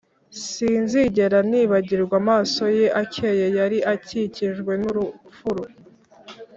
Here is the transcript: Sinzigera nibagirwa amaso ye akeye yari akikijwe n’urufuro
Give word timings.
Sinzigera 0.49 1.39
nibagirwa 1.49 2.15
amaso 2.21 2.63
ye 2.77 2.87
akeye 3.01 3.45
yari 3.57 3.77
akikijwe 3.93 4.71
n’urufuro 4.81 5.63